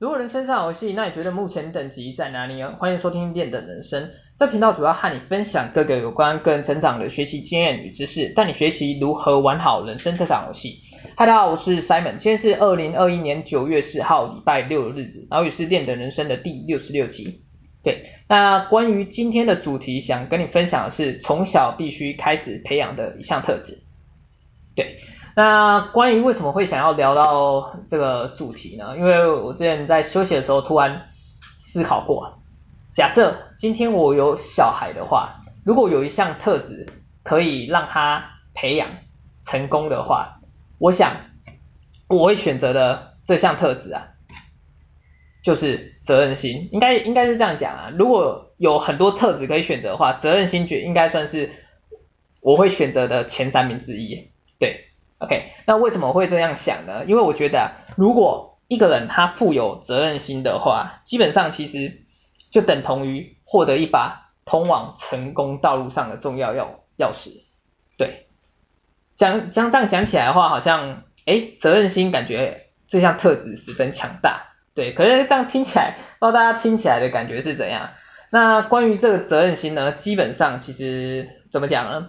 [0.00, 2.74] 如果人生是游戏，那你觉得目前等级在哪里呢？
[2.78, 10.78] 欢迎收听练的人生，这频道主要和你分享各个有关个人成长的学习经验与知识，带你学习如何玩好人生这场游戏。
[11.16, 17.42] 嗨，大家好，我是 Simon，今天是二零二一年九月四号礼拜六的日子，然后也是练的人生的第六十六集。
[17.84, 23.82] 对，那关于今天的主题，想跟你分享的是从小必须开始培养的一项特质。
[24.74, 24.96] 对。
[25.36, 28.96] 那关于为什么会想要聊到这个主题呢？
[28.96, 31.08] 因为我之前在休息的时候突然
[31.58, 32.40] 思考过，
[32.92, 36.86] 假设今天我有小孩的话，如果有一项特质
[37.22, 38.24] 可以让他
[38.54, 38.90] 培养
[39.42, 40.36] 成功的话，
[40.78, 41.16] 我想
[42.08, 44.08] 我会选择的这项特质啊，
[45.44, 46.68] 就是责任心。
[46.72, 51.52] 应该应该是这样讲啊，如果有很多特质可以选择的话，责任心觉应该算是
[52.42, 54.89] 我会选择的前三名之一，对。
[55.20, 57.04] OK，那为什么会这样想呢？
[57.06, 62.02] 因为我觉得啊，如果一个人他富有责任心的话，基本上其实
[62.50, 67.42] 就等同于获得一把通往成功道路上的重要钥钥匙。
[67.98, 68.28] 对，
[69.14, 74.46] 讲讲这样讲起来的话，好像诶，责任心感觉这项特质十分强大。
[74.74, 77.90] 对，可是这样听起来，不知道大家听起来的感觉是怎样？
[78.30, 82.08] 那关于这个责任心呢，基本上其实怎么讲呢？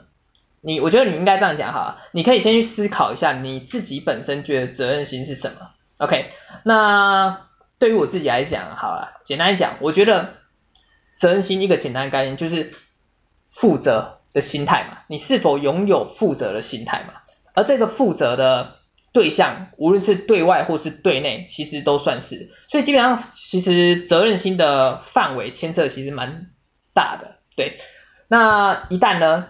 [0.62, 5.72] 你我觉得你应该这样讲哈，你可以先去思考一下你自己本身觉得责任心是什么。
[5.98, 6.30] OK，
[6.64, 7.48] 那
[7.80, 10.36] 对于我自己来讲，好了，简单讲，我觉得
[11.16, 12.72] 责任心一个简单的概念就是
[13.50, 17.16] 负责的心态嘛，你是否拥有负责的心态嘛？
[17.54, 18.78] 而这个负责的
[19.14, 22.50] 对象，无论是对外或是对内，其实都算是。
[22.70, 26.48] 所以基本上，其实责任心的范围牵涉其实蛮
[26.94, 27.36] 大的。
[27.58, 27.78] 对，
[28.30, 29.48] 那一旦呢，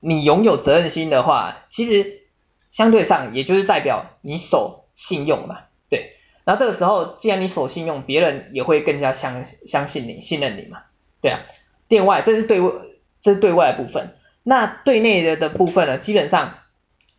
[0.00, 2.22] 你拥有责任心的话，其实
[2.70, 6.14] 相对上也就是代表你守信用嘛，对。
[6.44, 10.82] 然后这个时候，既然你守信用，别人也会更加相相信你、信任你嘛，
[11.20, 11.40] 对啊。
[11.86, 12.72] 店外，这是对外，
[13.20, 14.16] 这是对外的部分。
[14.42, 16.54] 那对内的的部分呢，基本上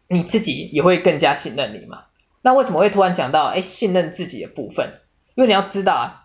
[0.08, 2.06] 你自己也会更加信任你嘛。
[2.42, 5.00] 那为什么会突然讲到哎信任自己的部分？
[5.36, 6.21] 因为你要知道啊。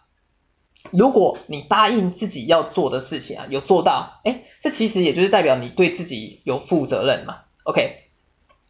[0.93, 8.05] 如果你答应自己要做的事情啊，有做到，哎，这其实也就是代表你对自己有负责任嘛，OK？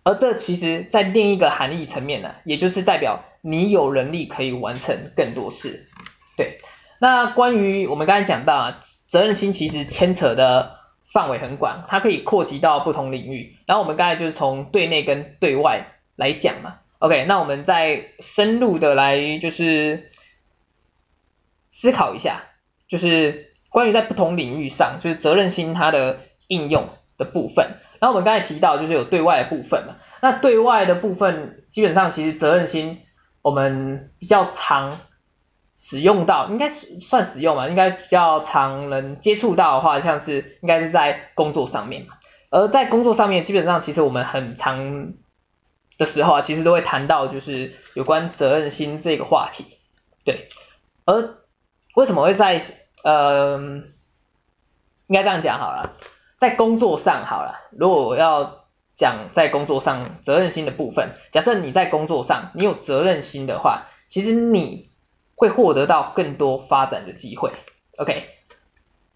[0.03, 5.89] 而这其实在另一个含义层面呢，也就是代表你有能力可以完成更多事，
[6.37, 6.59] 对。
[7.01, 10.77] 那关于我们刚才讲到啊，责任心其实牵扯的
[11.13, 13.57] 范围很广，它可以扩及到不同领域。
[13.67, 17.25] 然后我们刚才就是从对内跟对外来讲嘛，OK？
[17.27, 20.11] 那我们再深入的来就是。
[21.77, 22.45] 思考一下，
[22.89, 26.89] 就是关于在不同领域上，就是责任心它的应用
[27.19, 27.77] 的部分。
[28.01, 29.97] 然后我们刚才提到，就是有对外的部分嘛。
[30.23, 33.03] 那对外的部分，基本上其实责任心
[33.43, 34.99] 我们比较常
[35.77, 42.15] 使用到，应该算使用嘛，应该比较常能接触到的话，像是应该是在工作上面嘛。
[42.49, 45.13] 而在工作上面，基本上其实我们很常
[45.99, 49.65] 的时候啊，其实都会谈到就是有关责任心这个话题，
[50.25, 50.49] 对，
[51.05, 51.35] 而
[51.97, 52.61] 为什么会在
[53.05, 53.59] 呃，
[55.07, 55.97] 应该这样讲好了，
[56.37, 64.91] 在工作上好了，如果我要讲在工作上责任心的部分，假设你在工作上你有责任心的话，其实你
[65.37, 67.53] 会获得到更多发展的机会
[67.97, 68.29] ，OK，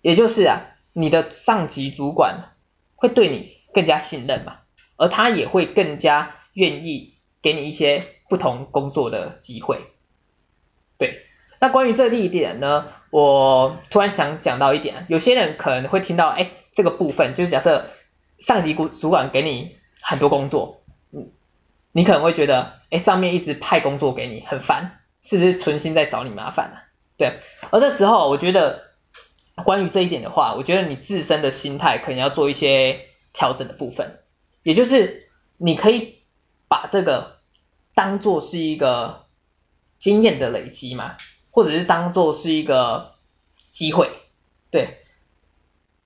[0.00, 0.62] 也就是啊，
[0.94, 2.54] 你的上级主管
[2.96, 4.60] 会对你更加信任嘛，
[4.96, 9.82] 而他也会更加愿意给你一些不同工作的机会，
[10.96, 11.26] 对。
[11.60, 17.90] 那关于这一点呢，我突然想讲到一点，有些人可能会听到，哎，这个部分就是假设
[18.38, 20.82] 上级主主管给你很多工作，
[21.12, 21.30] 嗯，
[21.92, 26.78] 你可能会觉得，哎，上面一直派工作给你很烦，是不是存心在找你麻烦呢？
[27.18, 27.40] 对，
[27.70, 28.84] 而这时候我觉得
[29.62, 33.00] 关于这一点的话，我觉得你自身的心态可能要做一些
[33.34, 34.20] 调整的部分，
[34.62, 35.28] 也就是
[35.58, 36.20] 你可以
[36.68, 37.40] 把这个
[37.94, 39.26] 当做是一个
[39.98, 41.16] 经验的累积嘛。
[41.50, 43.12] 或者是当做是一个
[43.70, 44.10] 机会，
[44.70, 44.98] 对。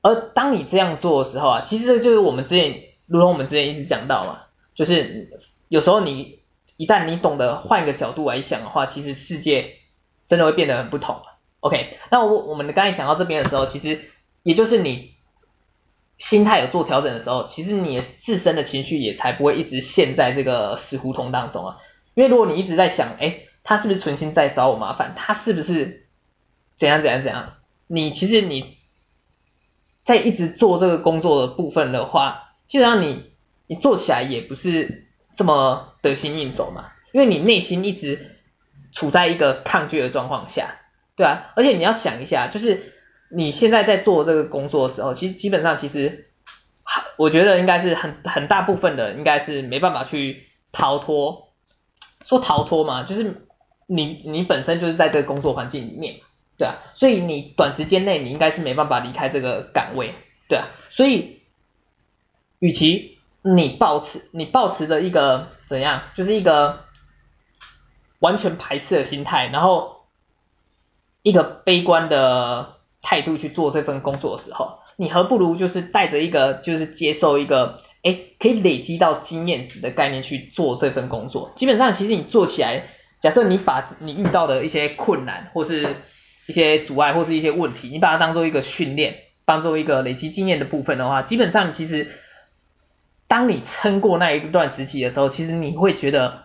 [0.02, 4.40] 而当你这样做的时候啊，其实这就是我们之前，如同我们之前一直讲到嘛，
[4.74, 6.40] 就是有时候你
[6.76, 9.76] 一旦你懂得换一个角度来想的话，其实世界
[10.26, 11.22] 真的会变得很不同。
[11.60, 14.10] OK，那我我们刚才讲到这边的时候，其实
[14.42, 15.14] 也就是你
[16.18, 21.78] 心态有做调整的时候，其实你自身的情绪也才不会一直陷在这个死胡同当中啊。
[22.12, 23.40] 因为如果你一直在想，哎。
[23.64, 25.14] 他是不是存心在找我麻烦？
[25.16, 26.06] 他是不是
[26.76, 27.54] 怎样怎样怎样？
[27.88, 28.78] 你其实你
[30.04, 33.32] 在一直做这个工作的部分的话，基本上你
[33.66, 38.36] 你做起来也不是这么得心应手嘛，因为你内心一直
[38.92, 40.76] 处在一个抗拒的状况下，
[41.16, 42.92] 对啊，而且你要想一下，就是
[43.30, 46.26] 你现在在做这个工作的时候，其实基本上其实，
[47.16, 51.48] 我觉得应该是很很大部分的应该是没办法去逃脱，
[52.24, 53.46] 说逃脱嘛，就是
[53.86, 56.20] 你你本身就是在这个工作环境里面，
[56.58, 60.14] 对啊，所以你短时间内你应该是没办法离开这个岗位，
[60.48, 61.40] 对啊，所以
[62.58, 66.84] 与其你抱持你抱持着一个怎样，就是一个。
[68.20, 70.06] 完全排斥的心态，然后
[71.22, 81.52] 一个悲观的态度去做这份工作的时候，你何不如就是带着一个就是接受一个哎可以累积到经验值的概念去做这份工作。
[81.54, 82.86] 基本上其实你做起来，
[83.24, 85.96] 假设你把你遇到的一些困难或是
[86.46, 89.16] 一些阻碍或是一些问题，你把它当做一个训练，
[89.46, 92.10] 当做一个累积经验的部分的话，基本上其实
[93.26, 96.44] 当你撑过那一段时期的时候，其实你会觉得。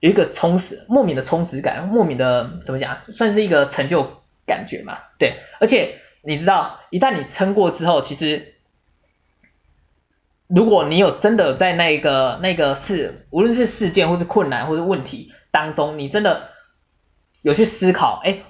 [0.00, 5.36] 有一个充实，莫名的充实感，莫名的怎么讲，算是一个成就感觉嘛，对。
[5.60, 8.54] 而且你知道，一旦你撑过之后，其实
[10.48, 16.48] 如果你有真的在那个那个事，无论是事件或是困难或是问题当中，你真的
[17.42, 18.42] 有去思考，哎，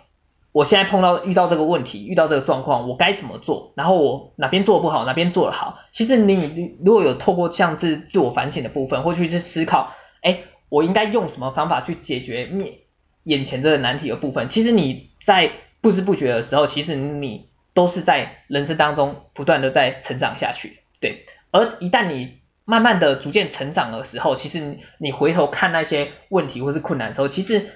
[0.52, 3.74] 我现在碰到遇到这个问题，遇到这个状况，我该怎么做？
[3.76, 5.78] 然后我哪边做不好，哪边做得好？
[5.92, 10.44] 其实你如果有透过像是自我反省的部分，或去去思考，哎。
[10.72, 12.76] 我应该用什么方法去解决面
[13.24, 14.48] 眼前这个难题的部分？
[14.48, 15.50] 其实你在
[15.82, 21.26] 不知不觉的时候，其实你都是在人生当中不断的在成长下去，对。
[21.50, 27.70] 而一旦你慢慢的逐渐成长的时候，其实你回头看那些问题或是困难的时候，其实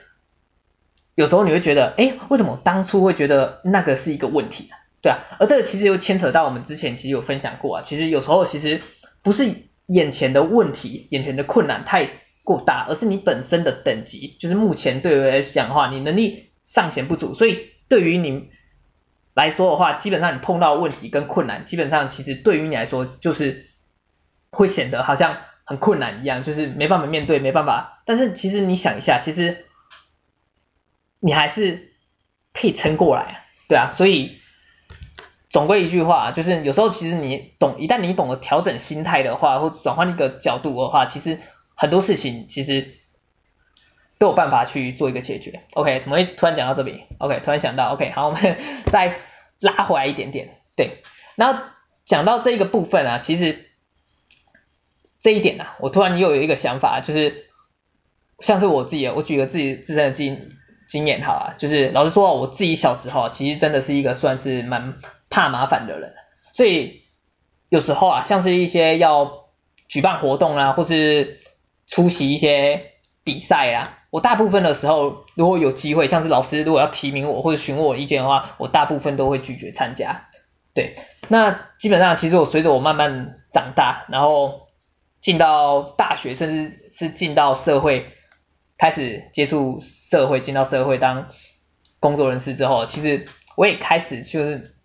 [1.15, 4.71] 有时候你会觉得，哎，为什么当初会觉得那个是一个问题？
[5.03, 5.19] 对啊。
[5.39, 8.81] 而这个其实又牵扯到我们之前其实有分享过啊，其实有时候其实
[9.23, 9.53] 不是
[9.87, 12.11] 眼前的问题，眼前的困难太。
[12.47, 18.51] 过大，而是你本身的等级，就是目前对于来讲的话，你能力尚显不足，所以对于你
[19.35, 23.67] 来说的话，基本上你碰到问题跟困难，基本上其实对于你来说就是
[24.57, 28.03] 会显得好像很困难一样，就是没办法面对，没办法。
[28.05, 29.65] 但是其实你想一下，其实
[31.21, 31.93] 你还是
[32.53, 33.91] 可以撑过来，对啊。
[33.93, 34.39] 所以
[35.51, 41.39] 总归一句话，就是有时候其实你懂，一旦你懂得调整心态的话，或转换一个角度的话，其实。
[41.79, 42.95] 很多事情其实
[44.17, 45.65] 都有办法去做一个解决。
[45.75, 48.57] OK，怎么会突然讲到这里？OK，突然想到，OK，好，我们
[48.91, 49.19] 再
[49.61, 50.57] 拉回来一点点。
[50.75, 51.03] 对，
[51.35, 51.63] 然后
[52.07, 53.66] 讲到这个部分啊，其实
[55.21, 57.47] 这一点啊，我突然又有一个想法，就是
[58.41, 60.51] 像是我自己，我举个自己自身的经
[60.89, 64.99] 经验好啊，就是老实说，我自己小时候其实真的是一个算是蛮
[65.31, 66.15] 怕麻烦的人，
[66.53, 67.03] 所以
[67.69, 69.47] 有时候啊，像是一些要
[69.89, 71.41] 举办活动啊，或是
[71.87, 72.93] 出席一些
[73.25, 80.29] 比赛啊，我大部分的时候如果有机会，像是老师如果要提名我或者询问我意见的话，我大部分都会拒绝参加。
[80.75, 80.95] 对，
[81.29, 84.66] 那基本上其实我随着我慢慢长大，然后
[85.27, 88.13] 进到大学，甚至是进到社会，
[88.79, 91.31] 开始接触社会，进到社会当
[91.99, 93.27] 工作人士之后，其实
[93.57, 94.77] 我也开始就是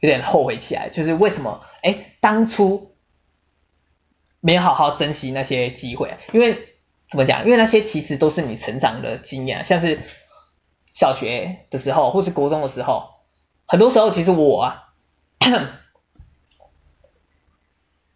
[0.00, 1.60] 有点后悔起来，就是为什么？
[1.82, 2.88] 哎，当初。
[4.44, 6.74] 没有好好珍惜那些机会，因为
[7.08, 7.44] 怎么讲？
[7.44, 10.00] 因为那些其实都是你成长的经验，像是
[10.92, 13.10] 小学的时候，或是国中的时候，
[13.66, 14.88] 很多时候其实我啊，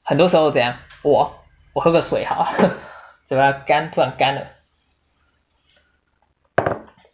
[0.03, 0.81] 很多时候怎样？
[1.05, 1.33] 我
[1.77, 2.49] 我喝个水好，
[3.27, 4.47] 嘴巴干，突然干了。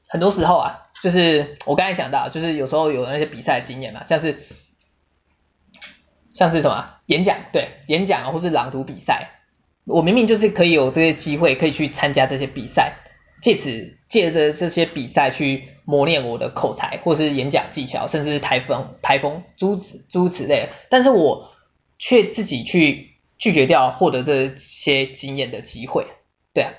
[0.06, 4.46] 很多时候啊，就是我刚才讲到，就是有时候有那些比赛经验嘛，像是。
[6.32, 9.32] 像是什么演讲，对，演讲，或是朗读比赛，
[9.84, 12.94] 我明明就是可以有这些机会，可以去参加这些比赛，
[13.42, 21.52] 借此借着这些比赛去磨练我的口才，或是演讲技巧，甚至是台风台风诸此诸此类，但是我
[21.98, 23.11] 却自己去
[23.42, 26.06] 拒绝掉获得这些经验的机会，
[26.54, 26.70] 对啊。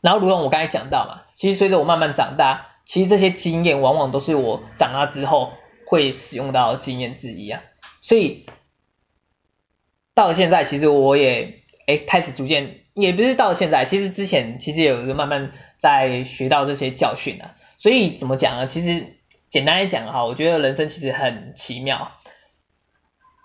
[0.00, 5.52] 然后如同我刚才讲到嘛，其实随着我慢慢长大，其实这些经验往往都是我长大之后
[5.84, 7.60] 会使用到的经验之一啊。
[8.00, 8.46] 所以
[10.14, 17.56] 到了现在，其实我也哎开始逐渐，也不是到了现在，其实之前其实也有慢慢在学到这些教训啊。
[17.78, 18.66] 所以怎么讲呢？
[18.66, 19.16] 其实
[19.48, 22.12] 简单来讲哈，我觉得人生其实很奇妙。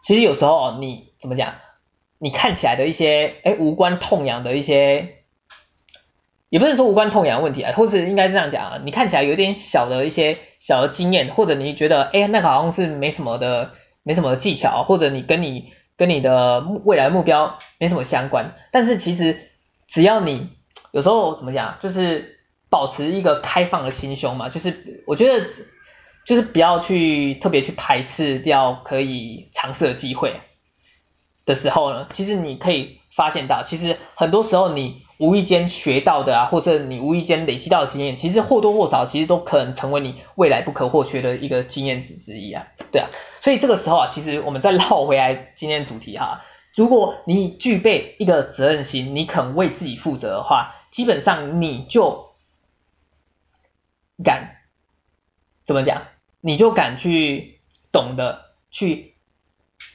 [0.03, 1.55] 其实有时候你怎么讲，
[2.21, 5.15] 你看起来的一些哎无关痛痒的一些，
[6.49, 13.71] 也不能说无关痛痒的问题啊，或是应该这样讲啊，你看起来有点小的一些小的经验，或者你觉得哎那个好像是没什么的。
[14.03, 19.51] 没什么技巧，或者你跟你跟你的未来目标没什么相关，但是其实
[19.85, 20.49] 只要你
[20.89, 22.39] 有时候怎么讲，就是
[22.71, 25.45] 保持一个开放的心胸嘛，就是我觉得
[26.25, 30.41] 就是不要去特别去排斥掉可以尝试的机会
[31.51, 43.09] 的时候呢，其实你可以发现到，其实很多时候你无意间学到的啊，或者你无意间累积到的经验，其实或多或少其实都可能成为你未来不可或缺的一个经验值之一啊，对啊，
[43.41, 46.41] 所以这个时候啊，其实我们再绕回来今天主题哈，
[46.75, 52.31] 如果你具备一个责任心，你肯为自己负责的话，基本上你就。
[54.23, 54.57] 敢
[55.65, 56.03] 怎么讲？
[56.41, 57.59] 你就敢去
[57.91, 59.10] 懂得去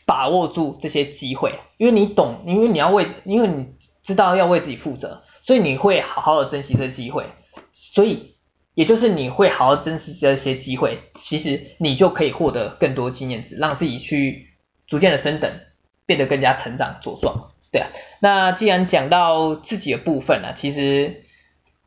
[0.07, 7.27] 把握住这些机会，因为你懂，因为你要为，因为你知道要为自己负责，所以你会好好的珍惜这机会。
[7.73, 8.37] 所以
[8.75, 14.47] 也就是你会好好珍惜这些机会，其实你就可以获得更多经验值，让自己去
[14.87, 15.61] 逐渐的升等，
[16.07, 17.51] 变得更加成长茁壮。
[17.71, 21.25] 对啊，那既然讲到自己的部分了，其实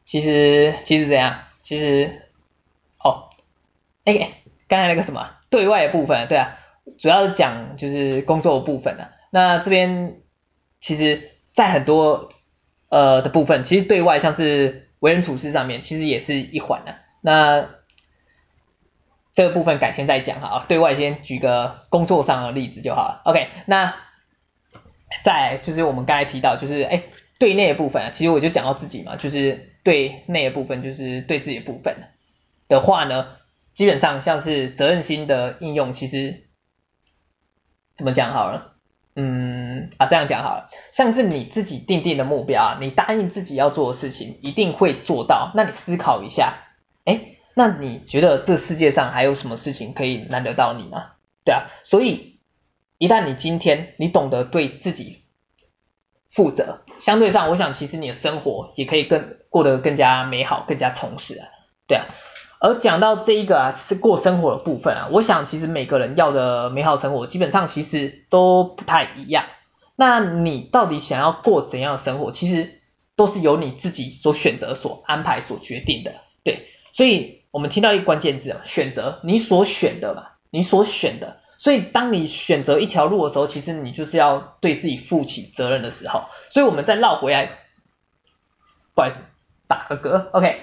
[0.05, 2.23] 其实其实怎样，其实。
[3.01, 3.29] 哦，
[4.03, 4.33] 哎、欸，
[4.67, 6.59] 刚才那个什么对外的部分，对啊，
[6.98, 9.12] 主要是讲就是工作的部分啊。
[9.31, 10.17] 那这边
[10.79, 12.29] 其实，在很多
[12.89, 17.00] 呃的部分，其实对外像是为人处事上面，其实也是一环啊。
[17.22, 17.69] 那
[19.34, 20.65] 这个部分改天再讲哈。
[20.67, 23.22] 对外先举个工作上的例子就好了。
[23.25, 23.96] OK，那
[25.24, 27.03] 再就是我们刚才提到，就是哎，
[27.38, 31.96] 对内的部分啊，其实我就讲到自己嘛，就是对内的部分，就是对自己的部分。
[32.67, 33.27] 的话呢，
[33.74, 36.43] 基本上像是责任心的应用，其实
[38.00, 38.72] 怎么讲好了？
[39.18, 45.51] 嗯啊，这样讲好了，像是你自己定定的目标啊，你答应自己要做的事情，一定会做到。
[45.53, 46.53] 那你思考一下，
[47.03, 51.08] 诶，那你觉得这世界上还有什么事情可以难得到你吗？
[51.44, 52.39] 对啊，所以
[52.98, 55.24] 一旦你今天你懂得对自己
[56.29, 61.50] 负责，相对上，我想其实你的生活也可以更过得更加美好，更加充实啊，
[61.86, 62.06] 对啊。
[62.60, 69.46] 而讲到这一个啊，是过生活的部分啊，我想其实每个人要的美好生活，基本上其实都不太一样。
[69.96, 72.82] 那你到底想要过怎样的生活，其实
[73.16, 76.16] 都是由你自己所选择、所安排、所决定的。
[76.44, 81.38] 对，所以我们听到一个关键字啊，选择，你所选的嘛，你所选的。
[81.58, 86.25] 所以当你选择一条路的时候，其实你就是要对自己负起责任的时候。
[86.50, 87.50] 所以我们再绕回来，
[88.96, 89.20] 不好意思，
[89.68, 90.62] 打个嗝，OK。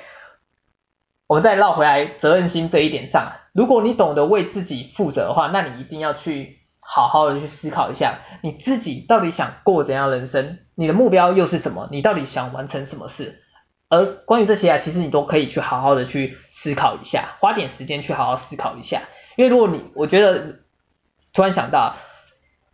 [1.27, 13.43] 我们再绕回来责任心这一点上，如果你懂得为自己负责的话，那你一定要去好好的去思考一下，你自己到底想过怎样人生，你的目标又是什么，你到底想完成什么事？
[13.89, 19.03] 而关于这些啊，其实你都可以去好好的去思考一下，花点时间去好好思考一下。
[19.37, 20.61] 因为如果你，我觉得
[21.33, 21.97] 突然想到，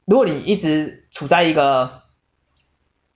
[0.05, 2.03] 如果你一直处在一个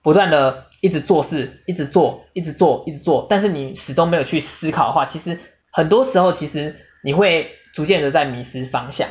[0.03, 0.66] 不断的。
[0.81, 5.39] 一直做事，一直做，一直做，一直做，但是你始终没有去思考的话，其实
[5.71, 9.09] 很多时候其实你会逐渐的在迷失方向。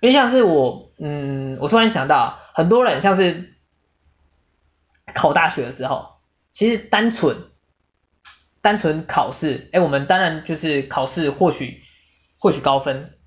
[0.00, 3.50] 因为像是我，嗯，我突然想到，很多人像是
[5.12, 6.20] 考大学的时候，
[6.52, 7.46] 其实单纯
[8.62, 11.82] 单纯考试，哎，我们当然就是考试获取
[12.38, 13.18] 获取高分，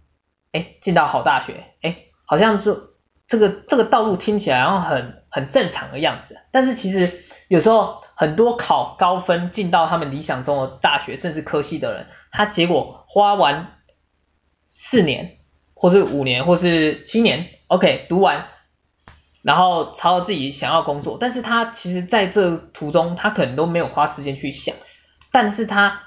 [0.53, 2.93] 哎，进到好大学，哎，好像就
[3.27, 7.23] 这个这个道路听起来好像很很正常的样子，但是其实。
[7.47, 13.73] 有时候很多考高分进到他们理想中的大学甚至科系的人，他结果花完
[14.69, 15.39] 四年，
[15.73, 18.47] 或是五年，或是七年，OK，读完，
[19.41, 24.73] 然后朝着自己想要工作，但是他其实在这途中他可能都没有花时间去想，
[25.33, 26.03] 但是他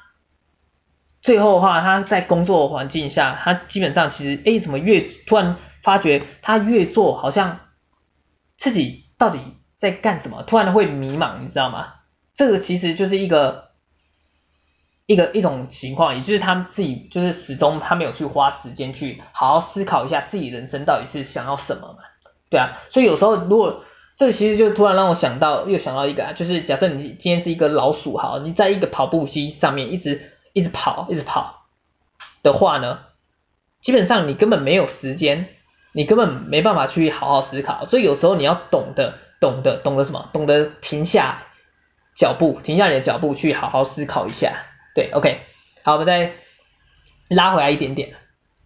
[1.21, 7.61] 最后的话他在工作环境下，他基本上其实哎怎么越突然发觉他越做好像
[8.57, 9.41] 自己到底。
[9.77, 10.43] 在干什么？
[10.45, 11.95] 突然会迷茫，你知道吗？
[12.33, 13.73] 这个其实就是一个
[15.05, 21.99] 一个一种情况，也就是他们自己就是始终他没有去花时间去好好思考一下自己人生到底是想要什么嘛？
[22.49, 23.85] 对啊，所以有时候如果
[24.17, 31.67] 这个其实就突然让我想到，又想到一个啊，就是假设你今天是一个老鼠，好，你在一个跑步机上面一直一直跑，一直跑
[32.43, 33.01] 的话呢，
[33.81, 35.49] 基本上你根本没有时间，
[35.95, 39.15] 你根本没办法去好好思考，所以有时候你要懂得。
[39.41, 40.31] 懂得懂得什么？
[40.33, 41.43] 懂得停下
[42.17, 44.65] 脚步，停下你的脚步，去好好思考一下。
[44.95, 45.43] 对，OK，
[45.83, 46.33] 好，我们再
[47.29, 48.15] 拉回来一点点。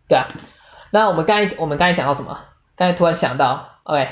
[0.09, 0.29] 对啊，
[0.93, 2.45] 那我们刚才我们刚才讲到什么？
[2.77, 4.09] 刚才突然想到，OK，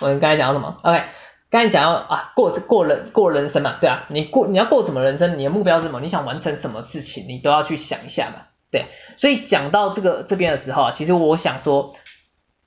[0.00, 1.04] 我们刚才讲到什么？OK，
[1.48, 5.38] 刚才讲到啊，过过人过人生嘛，对啊，你过你要过什么人生？
[5.38, 6.00] 你的目标是什么？
[6.00, 7.24] 你想完成什么事情？
[7.26, 8.42] 你都要去想一下嘛。
[8.70, 11.94] 对，所以讲到这个这边的时候啊，其实我想说，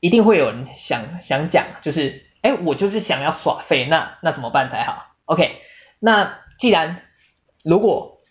[0.06, 2.24] 一定会有人想想讲，就是。
[2.46, 5.58] 哎，我就是想要耍废，那那怎么办才好？OK，
[5.98, 7.02] 那既然
[7.64, 8.22] 如果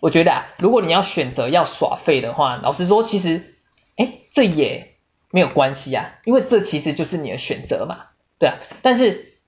[0.00, 3.56] 我觉得啊，如果你要选择要耍废的话，老实说，其实，
[3.98, 4.94] 哎，这也
[5.30, 8.06] 没有关系啊，因为这其实就是你的选择嘛，
[8.38, 8.56] 对啊。
[8.80, 9.38] 但是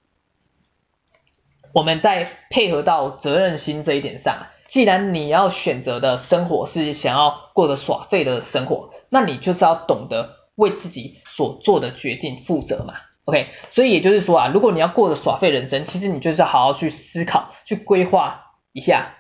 [1.73, 12.95] 我们在配合到责任心这一点上，既然你要选择的生活是想要过着耍废的生活，那你就是要懂得为自己所做的决定负责嘛。
[13.25, 19.15] OK，所以也就是说啊，如果你要过着耍废人生，其实你就是要好好去思考，去规划一下，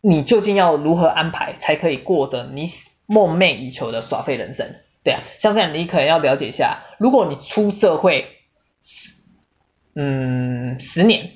[0.00, 2.66] 你究竟要如何安排，才可以过着你
[3.06, 4.76] 梦寐以求的耍废人生。
[5.02, 8.26] 对啊，像这样你可能要了解一下，如果你出社会
[8.80, 9.12] 十，
[9.94, 11.32] 嗯，十年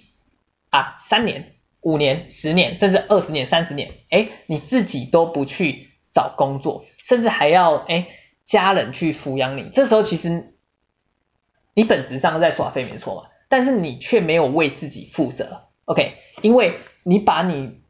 [0.70, 1.52] 啊，三年、
[1.82, 8.08] 五年、十年，甚至二十年、三十年，哎，你自己都不去找工作，甚至还要哎
[8.48, 10.54] 家人去抚养你，这时候其实。
[11.74, 16.14] 你本质上是在耍废没错嘛，但是你却没有为自己负责，OK？
[16.42, 17.82] 因为你把你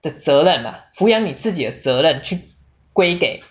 [0.00, 2.40] 的责任嘛，抚养你自己的责任去
[2.94, 3.42] 归给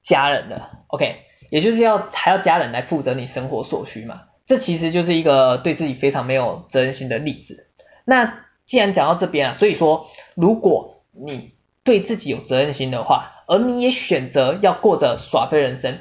[0.00, 1.26] 家人了，OK？
[1.50, 7.68] 也就是要还要家人来负责你生活所需嘛，这其实就是一个对自己非常没有责任心的例子。
[8.06, 11.52] 那既然讲到这边啊，所以说如果你
[11.84, 15.98] 对自己有责任心的话，而你也选择要过着耍废人生。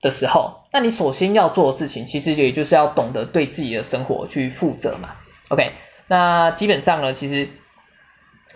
[0.00, 5.14] 的时候，那你首先要做的事情，其实也就是要懂得对自己的生活去负责嘛。
[5.48, 5.74] OK，
[6.08, 7.50] 那基本上呢，其实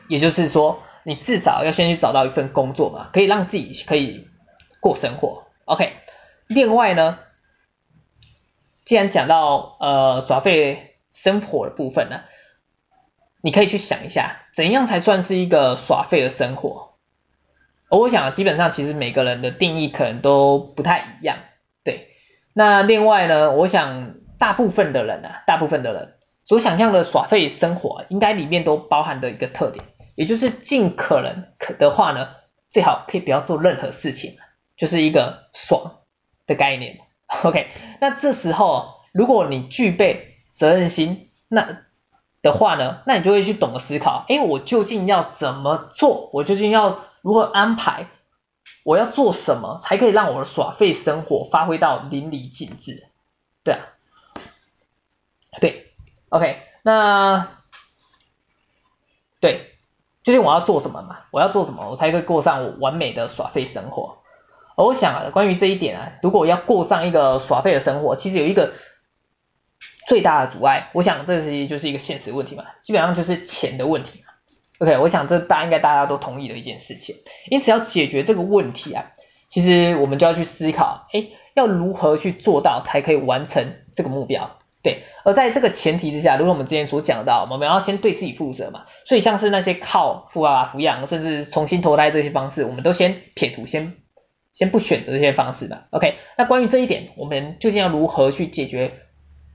[0.08, 4.26] 也就是说，你至少要先去找到一份工作嘛，可以让自己可以
[4.80, 5.44] 过生活。
[5.66, 5.92] OK，
[6.49, 7.20] 另外呢，
[8.85, 12.23] 既然讲到呃耍废生活的部分呢，
[13.40, 16.86] 你可以去想一下，怎样才算是一个耍废的生活？
[17.88, 21.38] 我想，基本上其实每个人的定义可能都不太一样，
[21.85, 22.09] 对。
[22.52, 26.14] 那另外呢，我想大部分的人啊，大部分的人
[26.45, 32.28] 所想象的耍废生活，应该里面都包含的一个特点，也就是尽可能可的话呢，
[32.71, 34.37] 最好可以不要做任何事情，
[34.76, 35.99] 就是一个爽
[36.46, 36.99] 的概念。
[37.44, 37.68] OK，
[38.01, 41.79] 那这时候如果你具备责任心，那
[42.42, 46.31] 的话呢，那你就会去懂得思考，哎，我究竟要怎么做？
[46.33, 48.06] 我究竟要如何安排？
[48.84, 53.08] 我要做什么才可以让我的耍废生活发挥到淋漓尽致？
[53.64, 53.80] 对啊，
[55.60, 55.92] 对
[56.28, 57.48] ，OK，那
[59.40, 59.72] 对，
[60.22, 61.18] 究竟我要做什么嘛？
[61.32, 64.18] 我要做什么，我才可以过上我完美的耍废生活？
[64.76, 68.72] 而我想啊，关于这一点啊，如果要过上一个耍废的生活，其实有一个
[70.06, 74.22] 最大的阻碍，我想这其实就是一个现实问题嘛，基本上就是钱的问题。
[74.78, 77.16] OK，我想这大应该大家都同意的一件事情，
[77.50, 79.12] 因此要解决这个问题啊，
[79.48, 84.58] 其实我们就要去思考，哎，要如何去做到才可以完成这个目标？
[84.82, 93.96] 对，而在这个前提之下，如果我们之前所讲到，我们要先对自己负责嘛，所以像是那些靠富爸爸抚养，甚至重新投胎这些方式，我们都先撇除，先
[94.52, 95.84] 先不选择这些方式嘛。
[95.90, 98.92] OK，那关于这一点，我们究竟要如何去解决？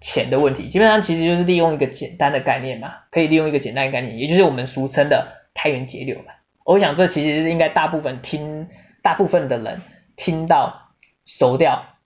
[0.02, 6.34] 钱的问题，基本上其实就是利用一个简单的概念嘛，可以利用一个简单概念，也就是我们俗称的开源节流嘛。
[6.66, 8.68] 我想这其实是应该大部分听，
[9.04, 9.82] 大部分的人
[10.16, 10.94] 听到
[11.26, 11.98] 熟掉、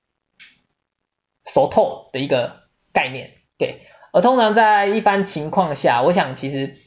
[1.45, 3.79] 熟透的一个概念，对。
[4.11, 6.77] 而通常在一般情况下，我想其实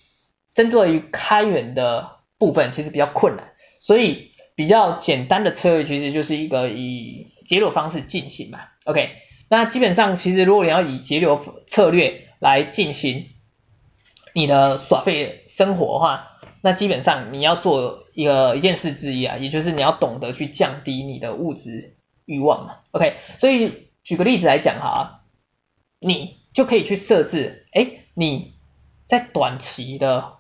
[0.55, 9.11] 针对于开源的部分其实比较困难，所以比较简单的策略其实就是一个以节流方式进行嘛，OK。
[9.49, 13.29] 那基本上，其实如果你要以节流策略来进行
[14.35, 16.29] 你的耍废生活的话，
[16.61, 22.77] 那基本上你要做一个一件事之一啊，也就是你要懂得去降低你的物质欲望嘛。
[22.91, 25.25] OK，所以举个例子来讲哈，
[25.99, 28.55] 你就可以去设置，哎，你
[29.07, 30.35] 在短期的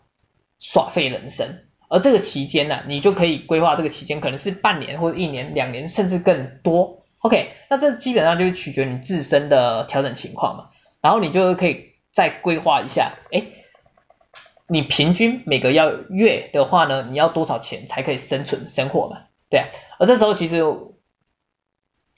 [0.58, 6.97] 耍废人生，而这个期间呢，你就可以规划这个期间可能是半年或者一年、两年，甚至更多。
[7.20, 10.68] OK，那这基本上就是取决你自身的调整情况嘛，
[11.00, 13.42] 然后你就可以再规划一下，哎，
[14.68, 19.22] 你平均每个要月的话呢，你要多少钱才可以生存生活嘛？
[19.50, 19.66] 对啊，
[19.98, 20.58] 而这时候其实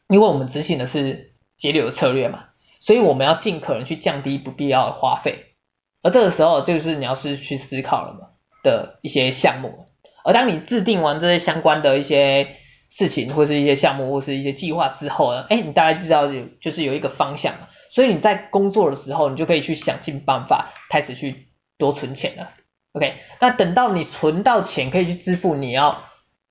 [0.09, 2.49] 因为我们执行的是节流策略嘛，
[2.81, 5.55] 所以我们要尽可能去降低不必要的花费，
[6.03, 8.29] 而这个时候就是你要是去思考了嘛
[8.63, 9.87] 的一些项目，
[10.25, 12.57] 而当你制定完这些相关的一些。
[12.90, 17.55] 事情或是一些项目或是一些计划之后呢，哎，你大概知道有就是有一个方向，
[17.88, 21.46] 所以你在工作的时候，你就可以去想尽办法开始去
[21.79, 22.50] 多存钱了。
[22.92, 26.03] OK，那等到你存到钱可以去支付你要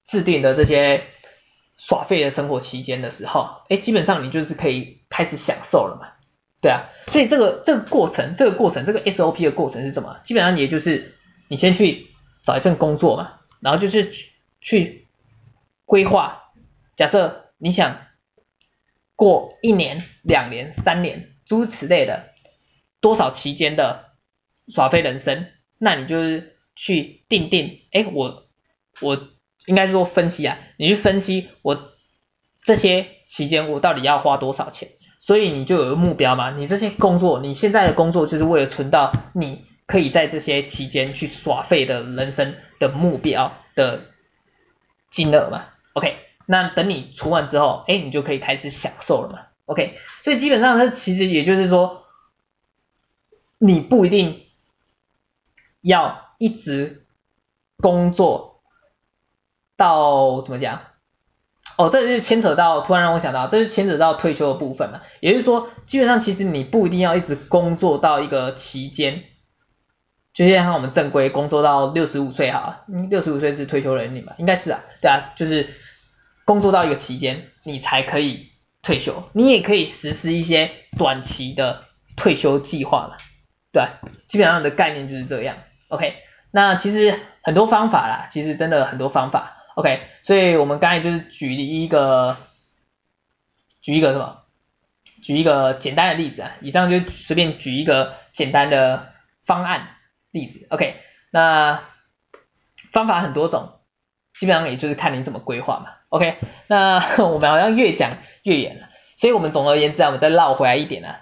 [0.05, 1.03] 制定的这些
[1.75, 6.07] 耍费的生活期间的时候，哎，基本上你就是可以开始享受了嘛。
[6.61, 10.19] 对啊，所以这个这个过程，这个过程，这个 SOP 的过程是什么？
[10.23, 11.15] 基本上也就是
[11.49, 12.07] 你先去
[12.43, 14.11] 找一份工作嘛，然后就是
[14.61, 15.07] 去
[15.89, 16.43] 规划，
[16.95, 17.97] 假设你想
[19.15, 22.29] 过一年、两年、三年，诸如此类的
[23.01, 24.11] 多少期间的
[24.67, 25.47] 耍废人生，
[25.79, 28.45] 那你就是去定定，哎，我
[29.01, 29.29] 我
[29.65, 31.89] 应该说分析啊，你去分析我
[32.61, 39.67] 这些期间我到底要花多少钱，所以你就有个目标嘛，你这些工作，你现在的工作就是为了存到你。
[39.89, 44.03] 可以在这些期间去耍废的人生的目标的
[45.09, 45.65] 金额嘛
[45.99, 52.03] ？OK，那等你存完之后，哎，你就可以开始享受了嘛？OK，所以基本上它其实也就是说，
[53.57, 54.43] 你不一定
[55.81, 57.05] 要一直
[57.77, 58.61] 工作
[59.75, 60.83] 到怎么讲？
[61.77, 65.03] 哦，这就是牵扯到，突然让我想到，这是牵扯到退休的部分了。
[65.21, 69.23] 也就是说，基本上其实你不一定要一直工作到一个期间。
[70.33, 75.69] 就像我们正规工作到六十五岁哈，六十五岁是退休年龄嘛，应该是啊，对啊，就是
[76.49, 78.49] 工作到一个期间，你才可以
[78.81, 79.29] 退休。
[79.33, 81.83] 你也可以实施一些短期的
[82.17, 83.17] 退休计划嘛，
[83.71, 83.83] 对，
[84.25, 85.57] 基本上的概念就是这样。
[85.89, 86.15] OK，
[86.49, 89.57] 那其实很多方法啦，其实真的很多方法。
[89.75, 92.35] OK，所以我们刚才就是举一个，
[93.83, 94.41] 举一个什么？
[95.21, 99.89] 举一个简单的例子啊，以上就随便举一个简单的方案。
[100.31, 100.95] 例子，OK，
[101.29, 101.83] 那
[102.91, 103.73] 方法很多种，
[104.33, 111.21] 基本上也就是看你怎么规划嘛，OK，那 我们好像越讲越远了，所以我们总而言之啊，我们再绕回来一点啊，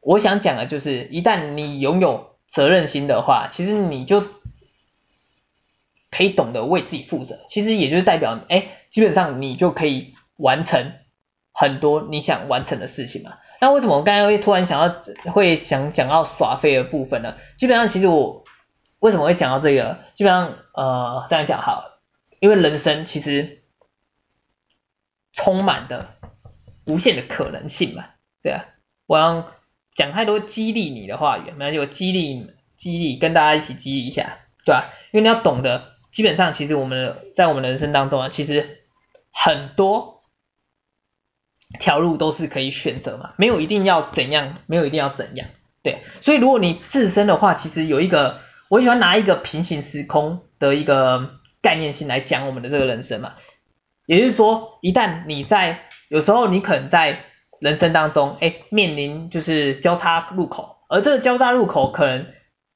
[0.00, 4.22] 我想讲的就是，一旦你拥有责任心的话，其实你就
[6.10, 10.92] 可以懂得为自己负责，其实也就是代表，哎，基本上你就可以完成
[11.52, 13.38] 很多你想完成的事情嘛。
[13.60, 17.36] 那为什么我刚才会突然想要会想讲到耍废的部分呢？
[17.56, 18.44] 基本上其实我。
[19.00, 19.98] 为什么会讲到这个？
[20.14, 21.98] 基本上，呃，这样讲好，
[22.40, 23.58] 因为人生其实
[25.34, 26.14] 充满的
[26.86, 28.06] 无限的可能性嘛，
[28.42, 28.64] 对啊。
[29.06, 29.52] 我要
[29.94, 34.90] 讲太多激励你的话语，没关系，我激励激励跟大家一起激励一下，对吧？
[35.12, 38.78] 因为你要懂得，基本上其实我们在我们人生当中啊，其实
[39.30, 40.22] 很多
[41.78, 45.48] 条路都是可以选择嘛，没有一定要怎样，没有一定要怎样，
[45.82, 46.02] 对。
[46.20, 48.40] 所以如果你自身的话，其实有一个。
[48.70, 53.34] 我喜欢拿一个平行时空的一个概念性来讲我们的这个人生嘛，
[54.06, 57.20] 也就是说，一旦你在有时候你可能在
[57.60, 62.26] 人生当中，哎，面临就是交叉路口，而这个交叉路口可能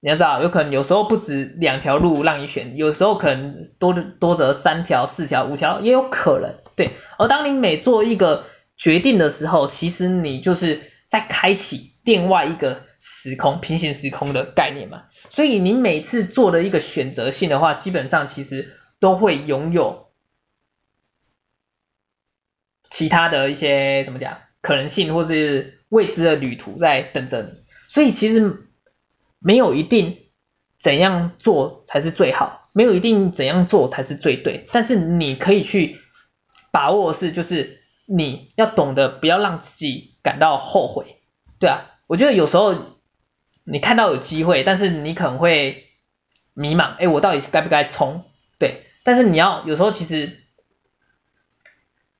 [0.01, 6.93] 你要知道，有可能有时候不止两条路让你选，有时候可能多多则三条、四条、五条也有可能，对。
[7.19, 8.45] 而当你每做一个
[8.77, 15.03] 决定的时候，其实你就是在开启另外一个时空、平行时空的概念嘛。
[15.31, 20.08] 所以你每次做的一个选择性的话，基本上其实都会拥有
[22.91, 27.49] 其他的一些怎么讲可能性，或是未知的旅途在等着你。
[27.89, 28.69] 所以其实
[29.39, 30.19] 没有一定
[30.79, 34.67] 怎样做才是最好，没有一定怎样做才是最对。
[34.73, 35.99] 但是你可以去
[36.71, 41.17] 把握的是，就是你要懂得不要让自己感到后悔，
[41.59, 42.97] 对啊，我觉得有时候。
[43.71, 45.89] 你看到有机会，但是你可能会
[46.55, 48.25] 迷茫，哎，我到底该不该冲？
[48.59, 50.39] 对，但是你要有时候其实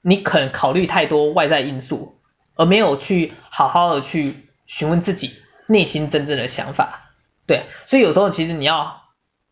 [0.09, 2.19] 你可能考虑太多外在因素，
[2.55, 5.35] 而没有去好好的去询问自己
[5.67, 7.13] 内心真正的想法，
[7.47, 9.03] 对，所以有时候其实你要，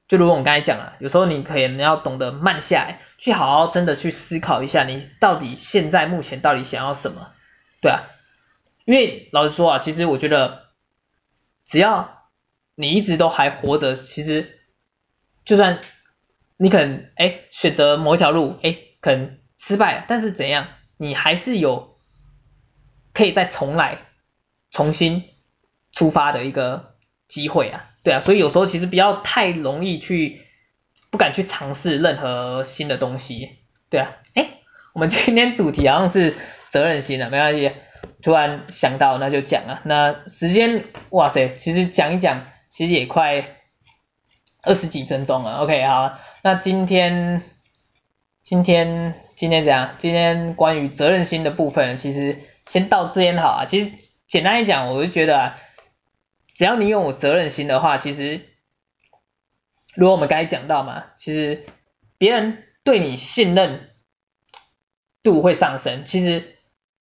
[0.09, 7.29] 就如果我刚才讲了，有时候你可以你要懂得慢下来，去好好真的去思考一下，你到底现在目前到底想要什么？
[7.81, 8.05] 对啊，
[8.85, 10.67] 因为老实说啊，其实我觉得。
[11.69, 12.29] 只要
[12.77, 14.61] 你一直都还活着，其实
[15.45, 15.81] 就算
[16.57, 21.99] 你可能哎选择某一条路哎可能失败，但是怎样你还是有
[23.13, 23.99] 可以再重来、
[24.71, 25.25] 重新
[25.93, 26.95] 出发的一个
[27.29, 30.43] 机会啊，对啊，所以有时候其实不要太容易去
[31.11, 33.59] 不敢去尝试任何新的东西，
[33.91, 34.61] 对啊，哎，
[34.93, 36.35] 我们今天主题好像是
[36.69, 37.73] 责任心啊，没关系。
[38.23, 39.83] 突然想到，那就讲啊。
[39.85, 43.57] 那时间，哇塞，其实讲一讲，其实也快
[44.63, 45.59] 二十几分钟了。
[45.59, 47.43] OK，好，那今天，
[48.47, 49.97] 今天，今天怎样？
[49.99, 53.65] 今天关于责任心的部分，其实先到这边好啊。
[53.65, 53.91] 其实
[54.29, 55.59] 简单一讲，我就觉得啊，
[56.55, 58.43] 只要你拥有责任心的话，其实，
[59.97, 61.65] 如果我们刚才讲到嘛，其实
[62.19, 63.91] 别人对你信任
[65.25, 66.05] 度会上升。
[66.05, 66.53] 其实。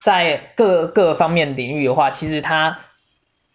[0.01, 2.79] 在各各方面领域的话，其实他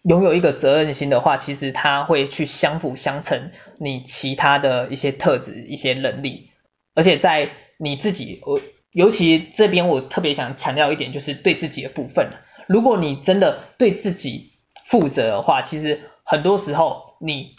[0.01, 6.49] 拥有一个责任心的话，其实他会去相辅相成你其他的一些特质、一些能力，
[6.93, 7.51] 而且在
[7.81, 12.29] 你自己，我尤其这边我特别想强调一点，就是对自己的部分。
[12.67, 14.53] 如果你真的对自己
[14.85, 17.55] 负责的话，其实很多时候你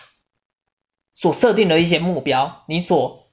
[1.12, 3.30] 所设定的一些目标，你所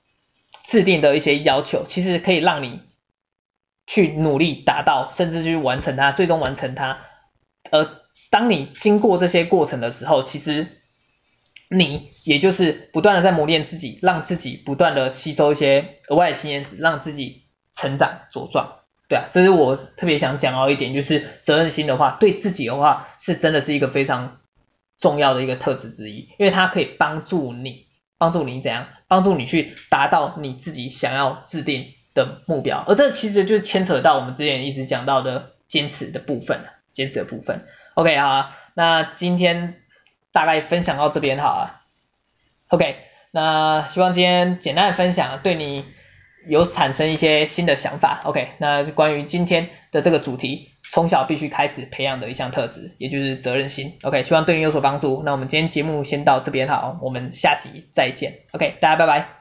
[0.63, 2.81] 制定的一些要求，其实可以让你
[3.85, 7.01] 去努力达到，甚至去完成它，最终完成它，
[7.71, 7.99] 而。
[8.31, 10.78] 当你经过这些过程的时候，其实
[11.69, 17.43] 你也就是不断的在磨练自己，让自己不断的吸收一些额外的经验值，让自己
[17.75, 18.79] 成长茁壮。
[19.07, 24.39] 对啊，这是我特别想讲到一点，就是责任心的话，对自己的话是真的是一个非常
[24.97, 27.85] 重要的一个特质之一，因为它可以帮助你，
[28.17, 32.83] 帮助你怎样，帮助你去达到你自己想要制定的目标。
[32.87, 37.65] 而这其实就是牵扯到我们之前一直讲到的坚持的部分，坚持的部分。
[37.95, 39.81] OK 好啊，那今天
[40.31, 41.81] 大概分享到这边好啊。
[42.69, 42.97] OK，
[43.31, 45.85] 那希望今天简单的分享对你
[46.47, 48.21] 有产生一些新的想法。
[48.25, 53.97] OK，那关于今天的这个主题，从小必须开始培养的一项特质，也就是责任心。
[54.03, 55.23] OK，希望对你有所帮助。
[55.25, 58.39] 那我们今天节目先到这边好，我们下期再见。
[58.51, 59.38] OK，大家拜拜。